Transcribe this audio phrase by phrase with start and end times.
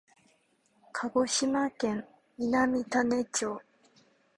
[0.93, 3.61] 鹿児島県南種子町